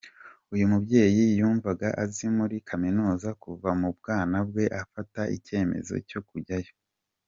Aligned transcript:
Uyu 0.53 0.65
mubyeyi 0.71 1.23
ymvuga 1.45 1.87
aziga 2.03 2.33
muri 2.37 2.55
kaminuza 2.69 3.29
kuva 3.43 3.69
mu 3.81 3.89
bwana 3.97 4.37
bwe, 4.47 4.65
afata 4.81 5.21
icyemezo 5.37 5.95
cyo 6.11 6.21
kujyayo. 6.29 6.71